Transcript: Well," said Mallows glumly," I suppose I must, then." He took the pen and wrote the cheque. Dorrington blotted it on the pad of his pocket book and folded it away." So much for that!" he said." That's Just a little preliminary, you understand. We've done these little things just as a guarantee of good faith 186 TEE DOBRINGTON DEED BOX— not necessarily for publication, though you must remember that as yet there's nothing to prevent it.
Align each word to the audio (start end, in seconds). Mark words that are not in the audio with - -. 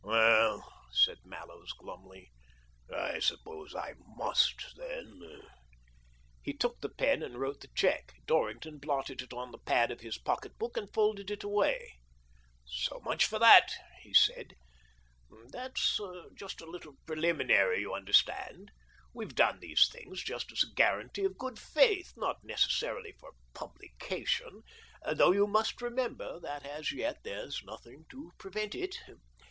Well," 0.03 0.67
said 0.91 1.19
Mallows 1.25 1.73
glumly," 1.73 2.31
I 2.91 3.19
suppose 3.19 3.75
I 3.75 3.93
must, 4.03 4.73
then." 4.75 5.43
He 6.41 6.53
took 6.53 6.81
the 6.81 6.89
pen 6.89 7.21
and 7.21 7.37
wrote 7.37 7.61
the 7.61 7.67
cheque. 7.75 8.11
Dorrington 8.25 8.79
blotted 8.79 9.21
it 9.21 9.31
on 9.31 9.51
the 9.51 9.59
pad 9.59 9.91
of 9.91 9.99
his 9.99 10.17
pocket 10.17 10.57
book 10.57 10.75
and 10.75 10.91
folded 10.91 11.29
it 11.29 11.43
away." 11.43 11.99
So 12.87 12.99
much 13.05 13.25
for 13.27 13.37
that!" 13.37 13.71
he 14.01 14.11
said." 14.11 14.55
That's 15.53 15.99
Just 16.33 16.61
a 16.61 16.65
little 16.65 16.95
preliminary, 17.05 17.81
you 17.81 17.93
understand. 17.93 18.71
We've 19.13 19.35
done 19.35 19.59
these 19.59 19.87
little 19.93 20.13
things 20.13 20.23
just 20.23 20.51
as 20.51 20.63
a 20.63 20.73
guarantee 20.73 21.25
of 21.25 21.37
good 21.37 21.59
faith 21.59 22.13
186 22.15 22.73
TEE 22.79 22.85
DOBRINGTON 22.87 23.03
DEED 23.03 23.13
BOX— 23.13 23.21
not 23.21 23.21
necessarily 23.21 23.21
for 23.21 23.33
publication, 23.53 24.63
though 25.15 25.31
you 25.31 25.45
must 25.45 25.79
remember 25.79 26.39
that 26.39 26.65
as 26.65 26.91
yet 26.91 27.19
there's 27.23 27.61
nothing 27.63 28.05
to 28.09 28.31
prevent 28.39 28.73
it. 28.73 28.97